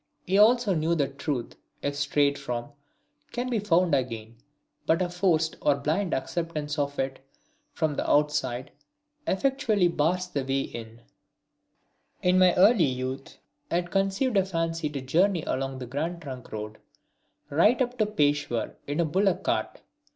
[0.25, 2.71] He also knew that truth, if strayed from,
[3.31, 4.37] can be found again,
[4.87, 7.19] but a forced or blind acceptance of it
[7.71, 8.71] from the outside
[9.27, 11.01] effectually bars the way in.
[11.03, 11.03] [Illustration:
[12.23, 13.37] The Himalayas] In my early youth
[13.69, 16.79] I had conceived a fancy to journey along the Grand Trunk Road,
[17.51, 19.81] right up to Peshawar, in a bullock cart.